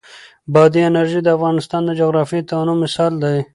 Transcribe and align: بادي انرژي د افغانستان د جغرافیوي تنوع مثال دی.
بادي 0.53 0.81
انرژي 0.89 1.19
د 1.23 1.27
افغانستان 1.37 1.81
د 1.85 1.91
جغرافیوي 1.99 2.43
تنوع 2.49 2.77
مثال 2.83 3.13
دی. 3.23 3.37